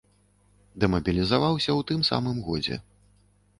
[0.83, 2.83] Дэмабілізаваўся ў тым самым годзе.